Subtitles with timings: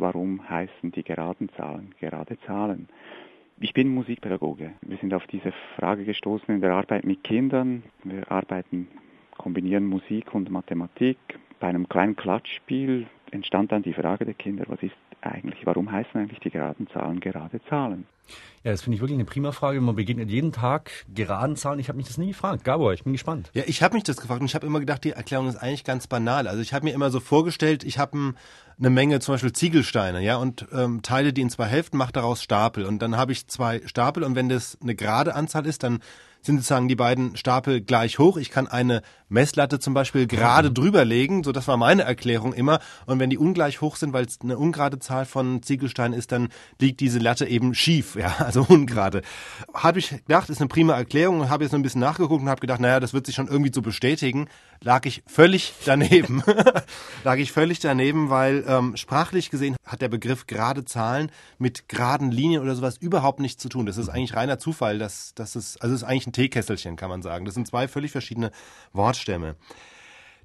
[0.00, 2.88] warum heißen die geraden Zahlen gerade Zahlen?
[3.60, 4.72] Ich bin Musikpädagoge.
[4.80, 7.82] Wir sind auf diese Frage gestoßen in der Arbeit mit Kindern.
[8.04, 8.88] Wir arbeiten,
[9.36, 11.18] kombinieren Musik und Mathematik.
[11.58, 16.18] Bei einem kleinen Klatschspiel entstand dann die Frage der Kinder, was ist eigentlich, warum heißen
[16.18, 18.06] eigentlich die geraden Zahlen gerade Zahlen?
[18.62, 19.80] Ja, das finde ich wirklich eine prima Frage.
[19.80, 21.80] Man begegnet jeden Tag geraden Zahlen.
[21.80, 22.64] Ich habe mich das nie gefragt.
[22.64, 23.50] Gabor, ich bin gespannt.
[23.54, 25.84] Ja, ich habe mich das gefragt und ich habe immer gedacht, die Erklärung ist eigentlich
[25.84, 26.46] ganz banal.
[26.46, 28.36] Also ich habe mir immer so vorgestellt, ich habe ein,
[28.80, 32.42] eine Menge zum Beispiel Ziegelsteine, ja, und ähm, teile die in zwei Hälften, mache daraus
[32.42, 32.84] Stapel.
[32.86, 36.00] Und dann habe ich zwei Stapel und wenn das eine gerade Anzahl ist, dann
[36.42, 38.36] sind sozusagen die beiden Stapel gleich hoch.
[38.36, 40.74] Ich kann eine Messlatte zum Beispiel gerade mhm.
[40.74, 42.80] drüber legen, so das war meine Erklärung immer.
[43.06, 46.48] Und wenn die ungleich hoch sind, weil es eine ungerade Zahl von Ziegelsteinen ist, dann
[46.80, 49.22] liegt diese Latte eben schief, ja, also ungerade.
[49.74, 52.48] Habe ich gedacht, ist eine prima Erklärung und habe jetzt noch ein bisschen nachgeguckt und
[52.48, 54.48] habe gedacht, naja, das wird sich schon irgendwie so bestätigen.
[54.82, 56.42] Lag ich völlig daneben.
[57.24, 62.30] Lag ich völlig daneben, weil ähm, sprachlich gesehen hat der Begriff gerade Zahlen mit geraden
[62.30, 63.86] Linien oder sowas überhaupt nichts zu tun.
[63.86, 67.22] Das ist eigentlich reiner Zufall, dass, dass es, also ist eigentlich ein Teekesselchen, kann man
[67.22, 67.44] sagen.
[67.44, 68.52] Das sind zwei völlig verschiedene
[68.92, 69.56] Wortstämme.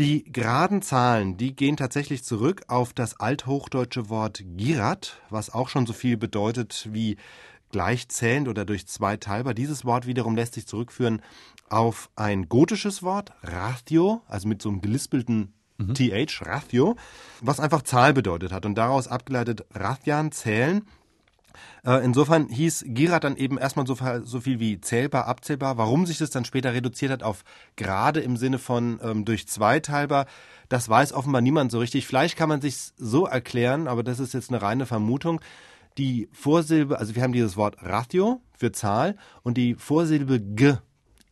[0.00, 5.86] Die geraden Zahlen, die gehen tatsächlich zurück auf das althochdeutsche Wort girat, was auch schon
[5.86, 7.16] so viel bedeutet wie
[7.70, 9.54] gleichzählend oder durch zwei teilbar.
[9.54, 11.22] Dieses Wort wiederum lässt sich zurückführen
[11.68, 15.94] auf ein gotisches Wort, ratio, also mit so einem gelispelten mhm.
[15.94, 16.96] th, ratio,
[17.40, 20.82] was einfach Zahl bedeutet hat und daraus abgeleitet Rathian, zählen.
[21.84, 25.78] Äh, insofern hieß Girat dann eben erstmal so, so, viel wie zählbar, abzählbar.
[25.78, 27.44] Warum sich das dann später reduziert hat auf
[27.76, 30.26] gerade im Sinne von ähm, durch zwei teilbar,
[30.68, 32.06] das weiß offenbar niemand so richtig.
[32.06, 35.40] Vielleicht kann man sich so erklären, aber das ist jetzt eine reine Vermutung.
[35.96, 40.74] Die Vorsilbe, also wir haben dieses Wort Ratio für Zahl und die Vorsilbe G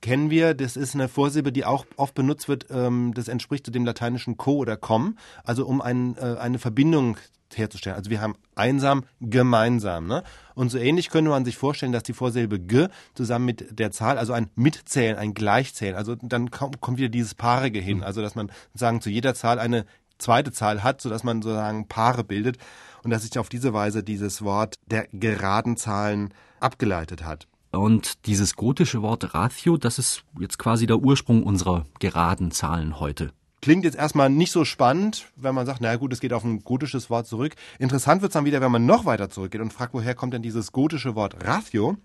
[0.00, 0.54] kennen wir.
[0.54, 2.66] Das ist eine Vorsilbe, die auch oft benutzt wird.
[2.70, 7.16] Ähm, das entspricht dem lateinischen co oder com, also um ein, äh, eine Verbindung
[7.54, 7.96] herzustellen.
[7.96, 10.06] Also wir haben einsam, gemeinsam.
[10.06, 10.22] Ne?
[10.54, 14.18] Und so ähnlich könnte man sich vorstellen, dass die Vorsilbe g zusammen mit der Zahl,
[14.18, 18.02] also ein Mitzählen, ein Gleichzählen, also dann kommt wieder dieses Paarige hin.
[18.02, 19.86] Also dass man sozusagen zu jeder Zahl eine
[20.18, 22.58] zweite Zahl hat, sodass man sozusagen Paare bildet
[23.02, 27.46] und dass sich auf diese Weise dieses Wort der geraden Zahlen abgeleitet hat.
[27.76, 33.32] Und dieses gotische Wort Ratio, das ist jetzt quasi der Ursprung unserer geraden Zahlen heute.
[33.62, 36.62] Klingt jetzt erstmal nicht so spannend, wenn man sagt, naja gut, es geht auf ein
[36.62, 37.54] gotisches Wort zurück.
[37.78, 40.42] Interessant wird es dann wieder, wenn man noch weiter zurückgeht und fragt, woher kommt denn
[40.42, 41.96] dieses gotische Wort Ratio?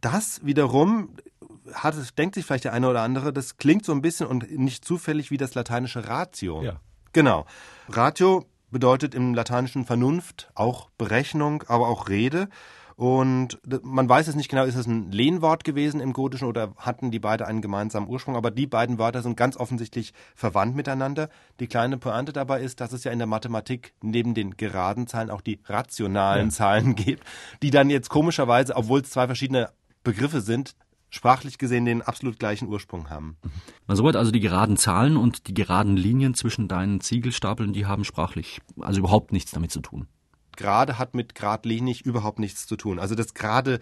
[0.00, 1.10] Das wiederum
[1.72, 4.84] hat, denkt sich vielleicht der eine oder andere, das klingt so ein bisschen und nicht
[4.84, 6.62] zufällig wie das lateinische Ratio.
[6.62, 6.80] Ja.
[7.12, 7.46] Genau.
[7.88, 12.48] Ratio bedeutet im Lateinischen Vernunft, auch Berechnung, aber auch Rede.
[13.02, 17.10] Und man weiß es nicht genau, ist es ein Lehnwort gewesen im Gotischen oder hatten
[17.10, 21.28] die beide einen gemeinsamen Ursprung, aber die beiden Wörter sind ganz offensichtlich verwandt miteinander.
[21.58, 25.30] Die kleine Pointe dabei ist, dass es ja in der Mathematik neben den geraden Zahlen
[25.30, 26.52] auch die rationalen ja.
[26.52, 27.24] Zahlen gibt,
[27.60, 29.70] die dann jetzt komischerweise, obwohl es zwei verschiedene
[30.04, 30.76] Begriffe sind,
[31.10, 33.36] sprachlich gesehen den absolut gleichen Ursprung haben.
[33.88, 38.04] Man soweit also die geraden Zahlen und die geraden Linien zwischen deinen Ziegelstapeln, die haben
[38.04, 40.06] sprachlich also überhaupt nichts damit zu tun.
[40.56, 42.98] Gerade hat mit geradlinig überhaupt nichts zu tun.
[42.98, 43.80] Also das gerade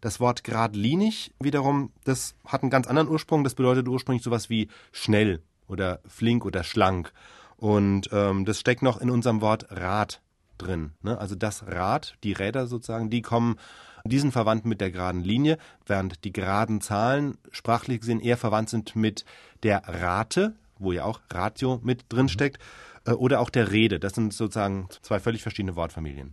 [0.00, 3.44] das Wort geradlinig wiederum, das hat einen ganz anderen Ursprung.
[3.44, 7.12] Das bedeutet ursprünglich sowas wie schnell oder flink oder schlank.
[7.56, 10.20] Und ähm, das steckt noch in unserem Wort Rad
[10.58, 10.92] drin.
[11.02, 11.16] Ne?
[11.18, 13.56] Also das Rad, die Räder sozusagen, die kommen
[14.04, 18.68] die sind verwandt mit der geraden Linie, während die geraden Zahlen sprachlich gesehen eher verwandt
[18.68, 19.24] sind mit
[19.62, 23.98] der Rate, wo ja auch Ratio mit drin steckt, äh, oder auch der Rede.
[23.98, 26.32] Das sind sozusagen zwei völlig verschiedene Wortfamilien.